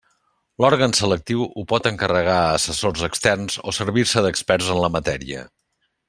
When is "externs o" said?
3.11-3.75